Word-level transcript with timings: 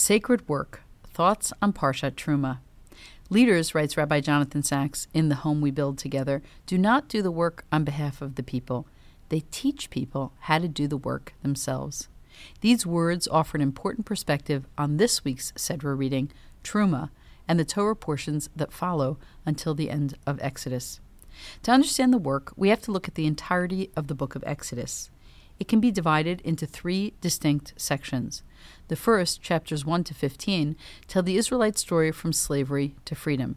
Sacred 0.00 0.48
Work 0.48 0.80
Thoughts 1.04 1.52
on 1.60 1.74
Parshat 1.74 2.12
Teruma. 2.12 2.60
Leaders, 3.28 3.74
writes 3.74 3.98
Rabbi 3.98 4.20
Jonathan 4.20 4.62
Sacks 4.62 5.06
in 5.12 5.28
The 5.28 5.34
Home 5.34 5.60
We 5.60 5.70
Build 5.70 5.98
Together, 5.98 6.40
do 6.64 6.78
not 6.78 7.06
do 7.06 7.20
the 7.20 7.30
work 7.30 7.66
on 7.70 7.84
behalf 7.84 8.22
of 8.22 8.36
the 8.36 8.42
people. 8.42 8.86
They 9.28 9.40
teach 9.50 9.90
people 9.90 10.32
how 10.40 10.58
to 10.58 10.68
do 10.68 10.88
the 10.88 10.96
work 10.96 11.34
themselves. 11.42 12.08
These 12.62 12.86
words 12.86 13.28
offer 13.28 13.58
an 13.58 13.62
important 13.62 14.06
perspective 14.06 14.66
on 14.78 14.96
this 14.96 15.22
week's 15.22 15.52
Sedra 15.52 15.96
reading, 15.96 16.32
Teruma, 16.64 17.10
and 17.46 17.60
the 17.60 17.64
Torah 17.66 17.94
portions 17.94 18.48
that 18.56 18.72
follow 18.72 19.18
until 19.44 19.74
the 19.74 19.90
end 19.90 20.16
of 20.26 20.40
Exodus. 20.40 21.00
To 21.64 21.72
understand 21.72 22.14
the 22.14 22.18
work, 22.18 22.54
we 22.56 22.70
have 22.70 22.80
to 22.82 22.90
look 22.90 23.06
at 23.06 23.16
the 23.16 23.26
entirety 23.26 23.90
of 23.94 24.06
the 24.06 24.14
book 24.14 24.34
of 24.34 24.42
Exodus. 24.46 25.10
It 25.60 25.68
can 25.68 25.78
be 25.78 25.90
divided 25.90 26.40
into 26.40 26.66
three 26.66 27.12
distinct 27.20 27.74
sections. 27.76 28.42
The 28.88 28.96
first, 28.96 29.42
chapters 29.42 29.84
1 29.84 30.04
to 30.04 30.14
15, 30.14 30.74
tell 31.06 31.22
the 31.22 31.36
Israelite 31.36 31.76
story 31.76 32.10
from 32.10 32.32
slavery 32.32 32.94
to 33.04 33.14
freedom. 33.14 33.56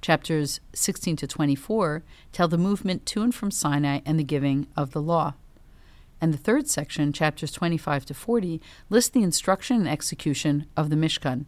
Chapters 0.00 0.60
16 0.72 1.16
to 1.16 1.26
24 1.26 2.02
tell 2.32 2.48
the 2.48 2.58
movement 2.58 3.04
to 3.06 3.22
and 3.22 3.34
from 3.34 3.50
Sinai 3.50 4.00
and 4.06 4.18
the 4.18 4.24
giving 4.24 4.66
of 4.76 4.92
the 4.92 5.02
law. 5.02 5.34
And 6.20 6.32
the 6.32 6.38
third 6.38 6.68
section, 6.68 7.12
chapters 7.12 7.52
25 7.52 8.06
to 8.06 8.14
40, 8.14 8.60
list 8.88 9.12
the 9.12 9.22
instruction 9.22 9.76
and 9.76 9.88
execution 9.88 10.66
of 10.74 10.88
the 10.88 10.96
Mishkan, 10.96 11.44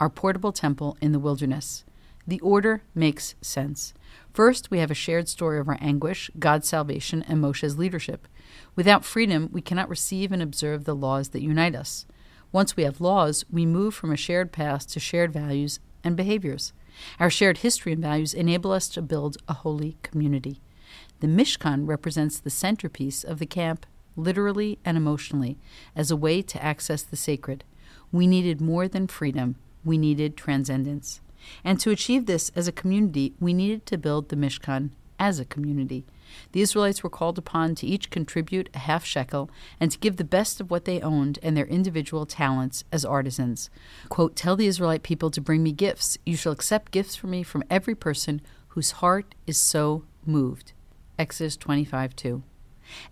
our 0.00 0.10
portable 0.10 0.52
temple 0.52 0.96
in 1.00 1.12
the 1.12 1.20
wilderness. 1.20 1.84
The 2.28 2.40
order 2.40 2.82
makes 2.94 3.36
sense. 3.40 3.94
First, 4.34 4.70
we 4.70 4.80
have 4.80 4.90
a 4.90 4.94
shared 4.94 5.30
story 5.30 5.58
of 5.58 5.66
our 5.66 5.78
anguish, 5.80 6.30
God's 6.38 6.68
salvation, 6.68 7.24
and 7.26 7.40
Moshe's 7.40 7.78
leadership. 7.78 8.28
Without 8.76 9.02
freedom, 9.02 9.48
we 9.50 9.62
cannot 9.62 9.88
receive 9.88 10.30
and 10.30 10.42
observe 10.42 10.84
the 10.84 10.94
laws 10.94 11.30
that 11.30 11.40
unite 11.40 11.74
us. 11.74 12.04
Once 12.52 12.76
we 12.76 12.82
have 12.82 13.00
laws, 13.00 13.46
we 13.50 13.64
move 13.64 13.94
from 13.94 14.12
a 14.12 14.16
shared 14.16 14.52
past 14.52 14.90
to 14.90 15.00
shared 15.00 15.32
values 15.32 15.80
and 16.04 16.18
behaviors. 16.18 16.74
Our 17.18 17.30
shared 17.30 17.58
history 17.58 17.94
and 17.94 18.02
values 18.02 18.34
enable 18.34 18.72
us 18.72 18.88
to 18.90 19.00
build 19.00 19.38
a 19.48 19.54
holy 19.54 19.96
community. 20.02 20.60
The 21.20 21.28
Mishkan 21.28 21.88
represents 21.88 22.38
the 22.38 22.50
centerpiece 22.50 23.24
of 23.24 23.38
the 23.38 23.46
camp, 23.46 23.86
literally 24.16 24.78
and 24.84 24.98
emotionally, 24.98 25.56
as 25.96 26.10
a 26.10 26.16
way 26.16 26.42
to 26.42 26.62
access 26.62 27.02
the 27.02 27.16
sacred. 27.16 27.64
We 28.12 28.26
needed 28.26 28.60
more 28.60 28.86
than 28.86 29.06
freedom, 29.06 29.56
we 29.82 29.96
needed 29.96 30.36
transcendence. 30.36 31.22
And 31.64 31.80
to 31.80 31.90
achieve 31.90 32.26
this 32.26 32.50
as 32.54 32.68
a 32.68 32.72
community, 32.72 33.34
we 33.40 33.52
needed 33.52 33.86
to 33.86 33.98
build 33.98 34.28
the 34.28 34.36
Mishkan 34.36 34.90
as 35.18 35.38
a 35.38 35.44
community. 35.44 36.04
The 36.52 36.60
Israelites 36.60 37.02
were 37.02 37.10
called 37.10 37.38
upon 37.38 37.74
to 37.76 37.86
each 37.86 38.10
contribute 38.10 38.68
a 38.74 38.78
half 38.78 39.04
shekel 39.04 39.50
and 39.80 39.90
to 39.90 39.98
give 39.98 40.16
the 40.16 40.24
best 40.24 40.60
of 40.60 40.70
what 40.70 40.84
they 40.84 41.00
owned 41.00 41.38
and 41.42 41.56
their 41.56 41.66
individual 41.66 42.26
talents 42.26 42.84
as 42.92 43.04
artisans. 43.04 43.70
Quote, 44.08 44.36
Tell 44.36 44.56
the 44.56 44.66
Israelite 44.66 45.02
people 45.02 45.30
to 45.30 45.40
bring 45.40 45.62
me 45.62 45.72
gifts. 45.72 46.18
You 46.24 46.36
shall 46.36 46.52
accept 46.52 46.92
gifts 46.92 47.16
from 47.16 47.30
me 47.30 47.42
from 47.42 47.64
every 47.70 47.94
person 47.94 48.40
whose 48.68 48.92
heart 48.92 49.34
is 49.46 49.58
so 49.58 50.04
moved. 50.24 50.72
Exodus 51.18 51.56
25 51.56 52.14
2. 52.14 52.42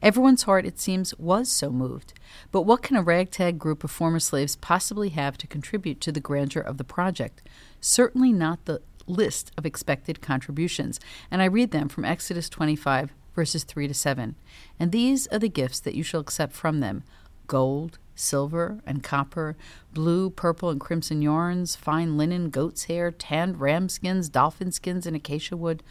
Everyone's 0.03 0.45
heart, 0.45 0.67
it 0.67 0.79
seems, 0.79 1.17
was 1.19 1.51
so 1.51 1.71
moved. 1.71 2.13
But 2.53 2.63
what 2.63 2.83
can 2.83 2.97
a 2.97 3.03
ragtag 3.03 3.59
group 3.59 3.85
of 3.85 3.91
former 3.91 4.21
slaves 4.21 4.57
possibly 4.57 5.11
have 5.11 5.39
to 5.39 5.47
contribute 5.47 6.01
to 6.03 6.13
the 6.13 6.21
grandeur 6.21 6.61
of 6.61 6.79
the 6.79 6.85
project? 6.85 7.43
Certainly 7.81 8.33
not 8.33 8.65
the 8.65 8.83
list 9.07 9.53
of 9.57 9.67
expected 9.67 10.21
contributions, 10.21 10.99
and 11.31 11.41
I 11.41 11.47
read 11.47 11.71
them 11.71 11.89
from 11.89 12.05
Exodus 12.05 12.49
25, 12.49 13.13
verses 13.35 13.65
3 13.65 13.89
to 13.89 13.95
7. 13.95 14.35
And 14.81 14.93
these 14.93 15.27
are 15.29 15.39
the 15.39 15.49
gifts 15.49 15.81
that 15.81 15.95
you 15.95 16.03
shall 16.03 16.21
accept 16.21 16.53
from 16.53 16.81
them 16.81 17.05
gold, 17.47 17.99
silver, 18.17 18.81
and 18.87 19.05
copper, 19.05 19.57
blue, 19.93 20.31
purple, 20.31 20.71
and 20.71 20.81
crimson 20.81 21.23
yarns, 21.23 21.77
fine 21.77 22.17
linen, 22.17 22.51
goat's 22.51 22.85
hair, 22.85 23.11
tanned 23.11 23.61
ram 23.61 23.89
skins, 23.89 24.29
dolphin 24.29 24.73
skins, 24.73 25.07
and 25.07 25.15
acacia 25.15 25.57
wood, 25.57 25.83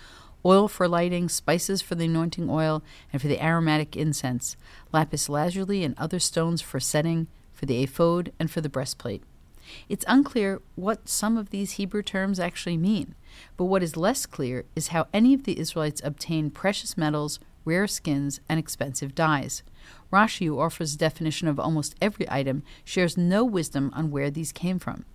oil 0.45 0.67
for 0.67 0.87
lighting, 0.87 1.27
spices 1.27 1.81
for 1.81 1.95
the 1.95 2.05
anointing 2.05 2.49
oil, 2.49 2.83
and 3.11 3.21
for 3.21 3.27
the 3.27 3.43
aromatic 3.43 3.95
incense, 3.95 4.55
lapis 4.93 5.27
lazuli 5.27 5.83
and 5.83 5.97
other 5.97 6.19
stones 6.19 6.61
for 6.61 6.79
setting, 6.79 7.27
for 7.53 7.65
the 7.65 7.81
ephod, 7.81 8.31
and 8.39 8.51
for 8.51 8.61
the 8.61 8.69
breastplate. 8.69 9.23
It's 9.89 10.05
unclear 10.07 10.61
what 10.75 11.09
some 11.09 11.37
of 11.37 11.49
these 11.49 11.73
Hebrew 11.73 12.03
terms 12.03 12.39
actually 12.39 12.77
mean, 12.77 13.15
but 13.57 13.65
what 13.65 13.81
is 13.81 13.97
less 13.97 14.25
clear 14.25 14.65
is 14.75 14.89
how 14.89 15.07
any 15.11 15.33
of 15.33 15.43
the 15.43 15.59
Israelites 15.59 16.01
obtained 16.03 16.53
precious 16.53 16.97
metals, 16.97 17.39
rare 17.63 17.87
skins, 17.87 18.39
and 18.47 18.59
expensive 18.59 19.15
dyes. 19.15 19.63
Rashi, 20.13 20.45
who 20.45 20.59
offers 20.59 20.93
a 20.93 20.99
definition 20.99 21.47
of 21.47 21.59
almost 21.59 21.95
every 21.99 22.29
item, 22.29 22.63
shares 22.83 23.17
no 23.17 23.43
wisdom 23.43 23.91
on 23.95 24.11
where 24.11 24.29
these 24.29 24.51
came 24.51 24.77
from. 24.77 25.05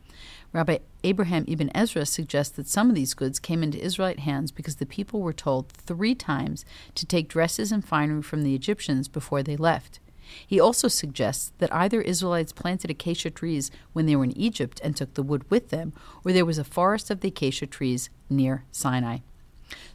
Rabbi 0.52 0.78
Abraham 1.04 1.44
ibn 1.46 1.70
Ezra 1.74 2.04
suggests 2.04 2.56
that 2.56 2.68
some 2.68 2.88
of 2.88 2.96
these 2.96 3.14
goods 3.14 3.38
came 3.38 3.62
into 3.62 3.82
Israelite 3.82 4.20
hands 4.20 4.50
because 4.50 4.76
the 4.76 4.86
people 4.86 5.20
were 5.20 5.32
told 5.32 5.68
three 5.68 6.14
times 6.14 6.64
to 6.96 7.06
take 7.06 7.28
dresses 7.28 7.70
and 7.70 7.84
finery 7.84 8.22
from 8.22 8.42
the 8.42 8.54
Egyptians 8.54 9.06
before 9.06 9.44
they 9.44 9.56
left. 9.56 10.00
He 10.46 10.58
also 10.60 10.88
suggests 10.88 11.52
that 11.58 11.72
either 11.72 12.00
Israelites 12.00 12.52
planted 12.52 12.90
acacia 12.90 13.30
trees 13.30 13.70
when 13.92 14.06
they 14.06 14.16
were 14.16 14.24
in 14.24 14.36
Egypt 14.36 14.80
and 14.82 14.96
took 14.96 15.14
the 15.14 15.22
wood 15.22 15.48
with 15.50 15.70
them, 15.70 15.92
or 16.24 16.32
there 16.32 16.44
was 16.44 16.58
a 16.58 16.64
forest 16.64 17.10
of 17.10 17.20
the 17.20 17.28
acacia 17.28 17.66
trees 17.66 18.10
near 18.28 18.64
Sinai. 18.72 19.18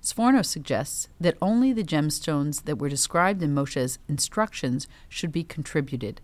Sforno 0.02 0.46
suggests 0.46 1.10
that 1.20 1.38
only 1.42 1.74
the 1.74 1.84
gemstones 1.84 2.64
that 2.64 2.80
were 2.80 2.90
described 2.90 3.44
in 3.44 3.54
Moshe's 3.54 4.00
instructions 4.08 4.88
should 5.10 5.32
be 5.32 5.44
contributed. 5.44 6.22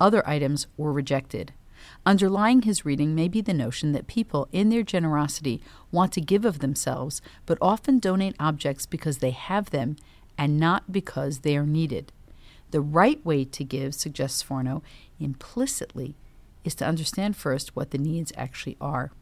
Other 0.00 0.26
items 0.28 0.66
were 0.76 0.92
rejected. 0.92 1.52
Underlying 2.06 2.62
his 2.62 2.84
reading 2.84 3.14
may 3.14 3.28
be 3.28 3.40
the 3.40 3.54
notion 3.54 3.92
that 3.92 4.06
people, 4.06 4.48
in 4.52 4.68
their 4.68 4.82
generosity, 4.82 5.62
want 5.90 6.12
to 6.12 6.20
give 6.20 6.44
of 6.44 6.58
themselves, 6.58 7.22
but 7.46 7.58
often 7.60 7.98
donate 7.98 8.36
objects 8.38 8.86
because 8.86 9.18
they 9.18 9.30
have 9.30 9.70
them 9.70 9.96
and 10.36 10.58
not 10.58 10.92
because 10.92 11.38
they 11.38 11.56
are 11.56 11.66
needed. 11.66 12.12
The 12.70 12.80
right 12.80 13.24
way 13.24 13.44
to 13.44 13.64
give, 13.64 13.94
suggests 13.94 14.42
Sforno, 14.42 14.82
implicitly, 15.20 16.16
is 16.64 16.74
to 16.76 16.86
understand 16.86 17.36
first 17.36 17.76
what 17.76 17.90
the 17.90 17.98
needs 17.98 18.32
actually 18.36 18.76
are. 18.80 19.12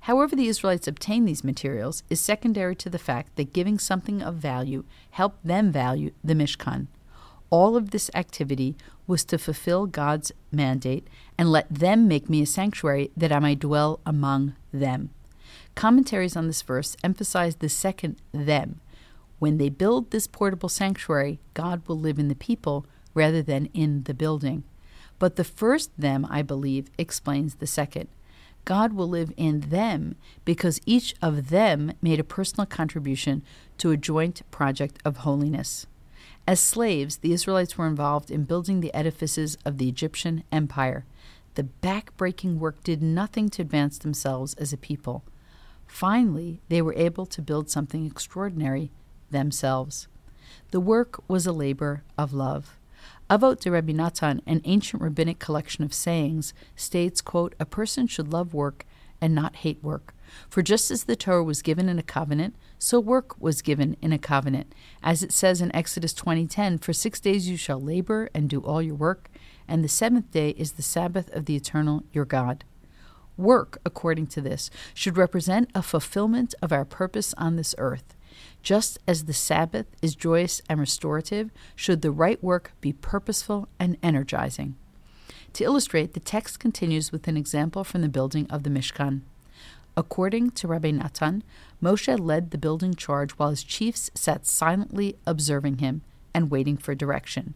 However, 0.00 0.34
the 0.34 0.48
Israelites 0.48 0.88
obtained 0.88 1.28
these 1.28 1.44
materials 1.44 2.02
is 2.08 2.20
secondary 2.20 2.74
to 2.76 2.88
the 2.88 2.98
fact 2.98 3.36
that 3.36 3.52
giving 3.52 3.78
something 3.78 4.22
of 4.22 4.36
value 4.36 4.84
helped 5.10 5.46
them 5.46 5.70
value 5.70 6.12
the 6.24 6.34
Mishkan. 6.34 6.86
All 7.50 7.76
of 7.76 7.90
this 7.90 8.10
activity 8.14 8.76
was 9.06 9.24
to 9.24 9.38
fulfill 9.38 9.86
God's 9.86 10.32
mandate 10.50 11.06
and 11.38 11.50
let 11.50 11.66
them 11.68 12.08
make 12.08 12.28
me 12.28 12.42
a 12.42 12.46
sanctuary 12.46 13.10
that 13.16 13.32
I 13.32 13.38
might 13.38 13.60
dwell 13.60 14.00
among 14.04 14.54
them. 14.72 15.10
Commentaries 15.74 16.36
on 16.36 16.46
this 16.46 16.62
verse 16.62 16.96
emphasize 17.04 17.56
the 17.56 17.68
second 17.68 18.16
them, 18.32 18.80
when 19.38 19.58
they 19.58 19.68
build 19.68 20.10
this 20.10 20.26
portable 20.26 20.68
sanctuary, 20.68 21.40
God 21.54 21.86
will 21.86 21.98
live 21.98 22.18
in 22.18 22.28
the 22.28 22.34
people 22.34 22.86
rather 23.14 23.42
than 23.42 23.66
in 23.74 24.04
the 24.04 24.14
building. 24.14 24.64
But 25.18 25.36
the 25.36 25.44
first 25.44 25.90
them, 25.98 26.26
I 26.30 26.42
believe, 26.42 26.90
explains 26.98 27.56
the 27.56 27.66
second. 27.66 28.08
God 28.64 28.92
will 28.92 29.08
live 29.08 29.32
in 29.36 29.60
them 29.60 30.16
because 30.44 30.80
each 30.86 31.14
of 31.22 31.50
them 31.50 31.92
made 32.02 32.18
a 32.18 32.24
personal 32.24 32.66
contribution 32.66 33.42
to 33.78 33.90
a 33.90 33.96
joint 33.96 34.42
project 34.50 34.98
of 35.04 35.18
holiness. 35.18 35.86
As 36.48 36.60
slaves, 36.60 37.16
the 37.18 37.32
Israelites 37.32 37.76
were 37.76 37.88
involved 37.88 38.30
in 38.30 38.44
building 38.44 38.80
the 38.80 38.94
edifices 38.94 39.58
of 39.64 39.78
the 39.78 39.88
Egyptian 39.88 40.44
empire. 40.52 41.04
The 41.54 41.64
back-breaking 41.64 42.60
work 42.60 42.84
did 42.84 43.02
nothing 43.02 43.48
to 43.50 43.62
advance 43.62 43.98
themselves 43.98 44.54
as 44.54 44.72
a 44.72 44.76
people. 44.76 45.24
Finally, 45.88 46.60
they 46.68 46.80
were 46.80 46.94
able 46.94 47.26
to 47.26 47.42
build 47.42 47.68
something 47.68 48.06
extraordinary 48.06 48.92
themselves. 49.30 50.06
The 50.70 50.78
work 50.80 51.20
was 51.26 51.46
a 51.46 51.52
labor 51.52 52.04
of 52.16 52.32
love. 52.32 52.76
Avot 53.28 53.58
de 53.58 53.70
Rabbi 53.70 53.92
Natan, 53.92 54.40
an 54.46 54.60
ancient 54.64 55.02
rabbinic 55.02 55.40
collection 55.40 55.82
of 55.82 55.92
sayings, 55.92 56.54
states, 56.76 57.20
quote, 57.20 57.56
A 57.58 57.66
person 57.66 58.06
should 58.06 58.32
love 58.32 58.54
work 58.54 58.86
and 59.26 59.34
not 59.34 59.56
hate 59.56 59.82
work. 59.82 60.14
For 60.48 60.62
just 60.62 60.88
as 60.92 61.04
the 61.04 61.16
Torah 61.16 61.42
was 61.42 61.60
given 61.60 61.88
in 61.88 61.98
a 61.98 62.02
covenant, 62.04 62.54
so 62.78 63.00
work 63.00 63.34
was 63.40 63.60
given 63.60 63.96
in 64.00 64.12
a 64.12 64.20
covenant. 64.20 64.72
As 65.02 65.24
it 65.24 65.32
says 65.32 65.60
in 65.60 65.74
Exodus 65.74 66.14
20:10, 66.14 66.78
For 66.78 66.92
six 66.92 67.18
days 67.18 67.48
you 67.48 67.56
shall 67.56 67.82
labor 67.82 68.30
and 68.32 68.48
do 68.48 68.60
all 68.60 68.80
your 68.80 68.94
work, 68.94 69.28
and 69.66 69.82
the 69.82 69.88
seventh 69.88 70.30
day 70.30 70.50
is 70.50 70.72
the 70.72 70.82
Sabbath 70.82 71.28
of 71.34 71.46
the 71.46 71.56
eternal 71.56 72.04
your 72.12 72.24
God. 72.24 72.64
Work, 73.36 73.80
according 73.84 74.28
to 74.28 74.40
this, 74.40 74.70
should 74.94 75.16
represent 75.16 75.72
a 75.74 75.82
fulfillment 75.82 76.54
of 76.62 76.70
our 76.70 76.84
purpose 76.84 77.34
on 77.34 77.56
this 77.56 77.74
earth. 77.78 78.14
Just 78.62 78.96
as 79.08 79.24
the 79.24 79.32
Sabbath 79.32 79.86
is 80.00 80.14
joyous 80.14 80.62
and 80.68 80.78
restorative, 80.78 81.50
should 81.74 82.02
the 82.02 82.12
right 82.12 82.40
work 82.44 82.74
be 82.80 82.92
purposeful 82.92 83.68
and 83.80 83.96
energizing. 84.04 84.76
To 85.56 85.64
illustrate, 85.64 86.12
the 86.12 86.20
text 86.20 86.60
continues 86.60 87.10
with 87.10 87.26
an 87.28 87.38
example 87.38 87.82
from 87.82 88.02
the 88.02 88.10
building 88.10 88.46
of 88.50 88.62
the 88.62 88.68
Mishkan. 88.68 89.22
According 89.96 90.50
to 90.50 90.68
Rabbi 90.68 90.90
Natan, 90.90 91.42
Moshe 91.82 92.20
led 92.20 92.50
the 92.50 92.58
building 92.58 92.94
charge 92.94 93.30
while 93.30 93.48
his 93.48 93.64
chiefs 93.64 94.10
sat 94.14 94.44
silently 94.44 95.16
observing 95.24 95.78
him 95.78 96.02
and 96.34 96.50
waiting 96.50 96.76
for 96.76 96.94
direction. 96.94 97.54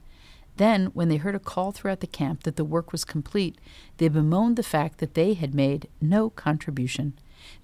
Then, 0.57 0.87
when 0.95 1.11
they 1.11 1.19
heard 1.19 1.35
a 1.35 1.39
call 1.39 1.73
throughout 1.73 2.01
the 2.01 2.07
camp 2.07 2.45
that 2.45 2.57
the 2.57 2.65
work 2.65 2.91
was 2.91 3.05
complete, 3.05 3.59
they 3.99 4.09
bemoaned 4.09 4.57
the 4.57 4.63
fact 4.63 4.97
that 5.01 5.13
they 5.13 5.35
had 5.35 5.55
made 5.55 5.87
no 6.01 6.31
contribution. 6.31 7.13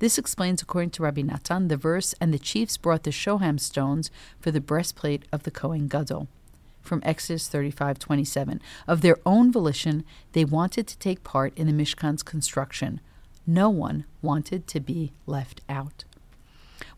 This 0.01 0.19
explains, 0.19 0.61
according 0.61 0.91
to 0.91 1.03
Rabbi 1.05 1.23
Natan, 1.23 1.69
the 1.69 1.79
verse, 1.79 2.15
and 2.21 2.35
the 2.35 2.39
chiefs 2.39 2.77
brought 2.77 3.05
the 3.05 3.11
shoham 3.11 3.59
stones 3.59 4.11
for 4.39 4.51
the 4.51 4.61
breastplate 4.61 5.25
of 5.33 5.45
the 5.45 5.51
Kohen 5.51 5.89
Gadol. 5.89 6.29
From 6.87 7.03
Exodus 7.05 7.49
35:27. 7.49 8.61
Of 8.87 9.01
their 9.01 9.19
own 9.27 9.51
volition, 9.51 10.05
they 10.33 10.45
wanted 10.45 10.87
to 10.87 10.99
take 10.99 11.25
part 11.25 11.53
in 11.57 11.67
the 11.67 11.73
Mishkan's 11.73 12.23
construction. 12.23 13.01
No 13.45 13.69
one 13.69 14.05
wanted 14.23 14.69
to 14.69 14.79
be 14.79 15.13
left 15.27 15.63
out. 15.69 16.05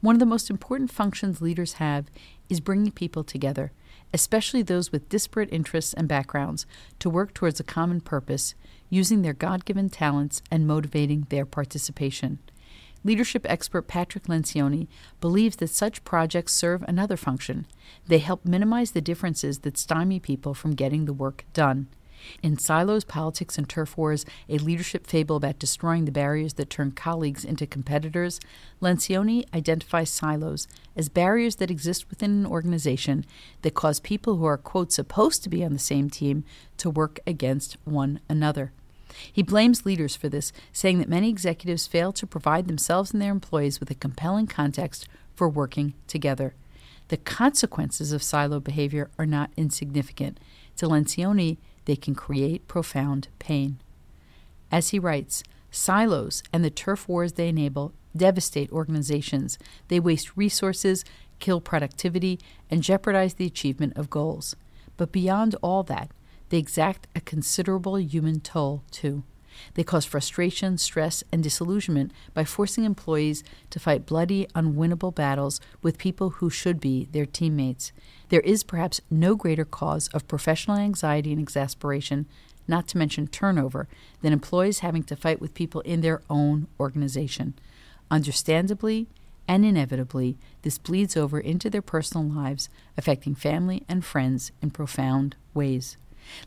One 0.03 0.15
of 0.15 0.21
the 0.21 0.27
most 0.27 0.51
important 0.51 0.93
functions 0.93 1.41
leaders 1.41 1.75
have 1.75 2.11
is 2.51 2.61
bringing 2.61 2.93
people 2.93 3.25
together, 3.25 3.73
especially 4.13 4.63
those 4.63 4.93
with 4.93 5.09
disparate 5.09 5.53
interests 5.53 5.95
and 5.95 6.07
backgrounds, 6.07 6.67
to 6.99 7.09
work 7.09 7.33
towards 7.33 7.59
a 7.59 7.65
common 7.65 8.03
purpose, 8.03 8.55
using 8.91 9.23
their 9.23 9.33
God 9.33 9.65
given 9.65 9.89
talents 9.89 10.43
and 10.51 10.67
motivating 10.67 11.27
their 11.31 11.47
participation. 11.47 12.39
Leadership 13.09 13.47
expert 13.49 13.89
Patrick 13.89 14.25
Lencioni 14.25 14.87
believes 15.19 15.57
that 15.57 15.71
such 15.71 16.05
projects 16.05 16.53
serve 16.53 16.83
another 16.83 17.17
function. 17.17 17.67
They 18.07 18.19
help 18.19 18.45
minimize 18.45 18.91
the 18.91 19.01
differences 19.01 19.61
that 19.61 19.79
stymie 19.79 20.21
people 20.21 20.53
from 20.53 20.75
getting 20.75 21.07
the 21.07 21.15
work 21.15 21.47
done. 21.55 21.89
In 22.43 22.59
Silos, 22.59 23.05
Politics, 23.05 23.57
and 23.57 23.67
Turf 23.67 23.97
Wars, 23.97 24.27
a 24.47 24.59
leadership 24.59 25.07
fable 25.07 25.37
about 25.37 25.59
destroying 25.59 26.05
the 26.05 26.13
barriers 26.13 26.53
that 26.55 26.69
turn 26.69 26.91
colleagues 26.91 27.47
into 27.47 27.67
competitors, 27.67 28.41
Lencioni 28.83 29.47
identifies 29.55 30.11
silos 30.11 30.69
as 30.95 31.09
barriers 31.09 31.57
that 31.57 31.71
exist 31.71 32.11
within 32.11 32.33
an 32.33 32.47
organization 32.47 33.25
that 33.63 33.73
cause 33.73 34.01
people 34.01 34.37
who 34.37 34.45
are, 34.45 34.59
quote, 34.59 34.93
supposed 34.93 35.43
to 35.45 35.49
be 35.49 35.65
on 35.65 35.73
the 35.73 35.79
same 35.79 36.11
team 36.11 36.45
to 36.77 36.91
work 36.91 37.21
against 37.27 37.79
one 37.85 38.21
another. 38.29 38.71
He 39.33 39.43
blames 39.43 39.87
leaders 39.87 40.17
for 40.17 40.29
this, 40.29 40.53
saying 40.73 40.99
that 40.99 41.09
many 41.09 41.29
executives 41.29 41.87
fail 41.87 42.13
to 42.13 42.27
provide 42.27 42.67
themselves 42.67 43.13
and 43.13 43.21
their 43.21 43.33
employees 43.33 43.81
with 43.81 43.91
a 43.91 43.95
compelling 43.95 44.47
context 44.47 45.09
for 45.35 45.49
working 45.49 45.95
together. 46.07 46.55
The 47.09 47.17
consequences 47.17 48.13
of 48.13 48.23
silo 48.23 48.61
behavior 48.61 49.11
are 49.19 49.27
not 49.27 49.51
insignificant. 49.57 50.39
To 50.77 50.87
Lencioni, 50.87 51.57
they 51.87 51.97
can 51.97 52.15
create 52.15 52.69
profound 52.69 53.29
pain. 53.39 53.79
As 54.71 54.91
he 54.91 54.99
writes, 54.99 55.43
silos 55.71 56.43
and 56.53 56.65
the 56.65 56.71
turf 56.71 57.09
wars 57.09 57.33
they 57.33 57.49
enable 57.49 57.93
devastate 58.17 58.71
organizations. 58.73 59.59
They 59.89 60.01
waste 60.01 60.37
resources, 60.37 61.05
kill 61.39 61.61
productivity, 61.61 62.39
and 62.71 62.83
jeopardize 62.83 63.35
the 63.35 63.47
achievement 63.47 63.97
of 63.97 64.11
goals. 64.11 64.57
But 64.97 65.13
beyond 65.13 65.55
all 65.63 65.83
that, 65.85 66.11
they 66.51 66.59
exact 66.59 67.07
a 67.15 67.21
considerable 67.21 67.99
human 67.99 68.41
toll, 68.41 68.83
too. 68.91 69.25
They 69.75 69.85
cause 69.85 70.05
frustration, 70.05 70.79
stress, 70.79 71.25
and 71.33 71.43
disillusionment 71.43 72.13
by 72.35 72.45
forcing 72.45 72.85
employees 72.85 73.43
to 73.71 73.81
fight 73.81 74.07
bloody, 74.07 74.47
unwinnable 74.55 75.15
battles 75.15 75.61
with 75.83 75.99
people 75.99 76.31
who 76.31 76.51
should 76.51 76.81
be 76.81 77.09
their 77.11 77.27
teammates. 77.27 77.93
There 78.29 78.41
is 78.41 78.63
perhaps 78.63 79.01
no 79.11 79.35
greater 79.35 79.65
cause 79.65 80.09
of 80.09 80.29
professional 80.29 80.77
anxiety 80.77 81.33
and 81.33 81.41
exasperation, 81.41 82.27
not 82.67 82.87
to 82.89 82.99
mention 82.99 83.27
turnover, 83.27 83.89
than 84.23 84.33
employees 84.33 84.81
having 84.81 85.03
to 85.05 85.17
fight 85.17 85.41
with 85.41 85.55
people 85.55 85.81
in 85.83 86.03
their 86.03 86.23
own 86.29 86.69
organization. 86.79 87.55
Understandably 88.11 89.09
and 89.47 89.65
inevitably, 89.65 90.37
this 90.63 90.79
bleeds 90.79 91.17
over 91.17 91.41
into 91.41 91.71
their 91.71 91.83
personal 91.83 92.29
lives, 92.29 92.69
affecting 92.97 93.35
family 93.35 93.85
and 93.89 94.05
friends 94.05 94.53
in 94.61 94.71
profound 94.71 95.37
ways. 95.55 95.97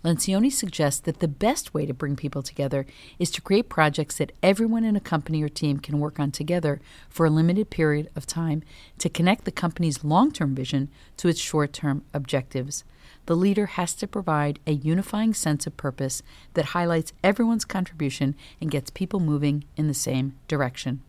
Lencioni 0.04 0.52
suggests 0.52 1.00
that 1.02 1.20
the 1.20 1.28
best 1.28 1.74
way 1.74 1.86
to 1.86 1.94
bring 1.94 2.16
people 2.16 2.42
together 2.42 2.86
is 3.20 3.32
to 3.32 3.42
create 3.42 3.70
projects 3.70 4.18
that 4.18 4.32
everyone 4.42 4.84
in 4.84 4.96
a 4.96 5.00
company 5.02 5.42
or 5.42 5.50
team 5.50 5.80
can 5.80 6.00
work 6.00 6.20
on 6.20 6.32
together 6.32 6.80
for 7.10 7.26
a 7.26 7.30
limited 7.30 7.70
period 7.70 8.10
of 8.16 8.26
time 8.26 8.64
to 8.98 9.10
connect 9.10 9.46
the 9.46 9.52
company's 9.52 10.04
long 10.04 10.32
term 10.32 10.56
vision 10.56 10.90
to 11.18 11.28
its 11.28 11.40
short 11.40 11.74
term 11.74 12.04
objectives. 12.14 12.84
The 13.28 13.36
leader 13.36 13.68
has 13.68 13.94
to 13.96 14.08
provide 14.08 14.60
a 14.66 14.72
unifying 14.72 15.34
sense 15.34 15.68
of 15.68 15.78
purpose 15.78 16.24
that 16.54 16.66
highlights 16.66 17.14
everyone's 17.24 17.66
contribution 17.66 18.36
and 18.60 18.72
gets 18.72 18.90
people 18.90 19.20
moving 19.20 19.64
in 19.78 19.88
the 19.88 19.94
same 19.94 20.36
direction. 20.48 21.02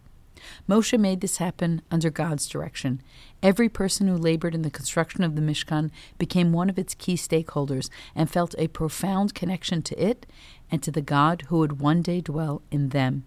Moshe 0.69 0.99
made 0.99 1.21
this 1.21 1.39
happen 1.39 1.83
under 1.91 2.11
God's 2.11 2.47
direction. 2.47 3.00
Every 3.43 3.69
person 3.69 4.09
who 4.09 4.17
labored 4.17 4.55
in 4.55 4.62
the 4.62 4.71
construction 4.71 5.25
of 5.25 5.37
the 5.37 5.43
Mishkan 5.43 5.91
became 6.19 6.53
one 6.53 6.71
of 6.71 6.79
its 6.79 6.94
key 6.94 7.15
stakeholders 7.15 7.91
and 8.15 8.31
felt 8.31 8.55
a 8.59 8.69
profound 8.69 9.35
connection 9.35 9.83
to 9.83 10.03
it 10.03 10.27
and 10.71 10.83
to 10.83 10.91
the 10.91 11.03
God 11.03 11.44
who 11.49 11.59
would 11.59 11.81
one 11.81 12.03
day 12.03 12.21
dwell 12.21 12.62
in 12.71 12.91
them. 12.91 13.25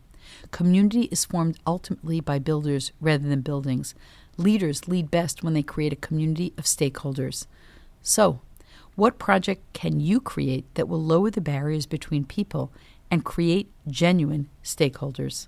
Community 0.52 1.04
is 1.12 1.26
formed 1.26 1.60
ultimately 1.68 2.20
by 2.20 2.40
builders 2.40 2.92
rather 3.00 3.28
than 3.28 3.42
buildings. 3.42 3.94
Leaders 4.38 4.88
lead 4.88 5.12
best 5.12 5.44
when 5.44 5.54
they 5.54 5.64
create 5.64 5.94
a 5.94 5.98
community 5.98 6.54
of 6.58 6.66
stakeholders. 6.66 7.46
So, 8.02 8.42
what 8.96 9.20
project 9.20 9.62
can 9.74 10.00
you 10.00 10.20
create 10.22 10.66
that 10.76 10.88
will 10.88 11.02
lower 11.02 11.30
the 11.30 11.42
barriers 11.42 11.86
between 11.86 12.26
people 12.26 12.72
and 13.12 13.26
create 13.26 13.70
genuine 13.88 14.50
stakeholders? 14.64 15.48